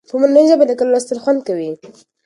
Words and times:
په 0.09 0.15
مورنۍ 0.19 0.45
ژبه 0.49 0.63
لیکل 0.69 0.87
او 0.87 0.91
لوستل 0.93 1.17
خوند 1.23 1.39
کوي. 1.47 1.69